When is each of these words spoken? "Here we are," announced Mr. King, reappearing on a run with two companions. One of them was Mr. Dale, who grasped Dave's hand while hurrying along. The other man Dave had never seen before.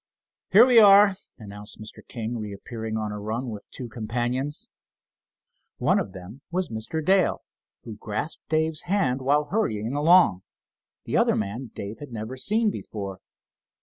"Here 0.49 0.65
we 0.65 0.79
are," 0.79 1.13
announced 1.37 1.79
Mr. 1.79 1.99
King, 2.07 2.39
reappearing 2.39 2.97
on 2.97 3.11
a 3.11 3.19
run 3.19 3.51
with 3.51 3.69
two 3.69 3.87
companions. 3.87 4.67
One 5.77 5.99
of 5.99 6.11
them 6.11 6.41
was 6.49 6.69
Mr. 6.69 7.05
Dale, 7.05 7.43
who 7.83 7.97
grasped 7.97 8.49
Dave's 8.49 8.85
hand 8.85 9.21
while 9.21 9.43
hurrying 9.43 9.93
along. 9.93 10.41
The 11.05 11.17
other 11.17 11.35
man 11.35 11.69
Dave 11.75 11.99
had 11.99 12.11
never 12.11 12.35
seen 12.35 12.71
before. 12.71 13.19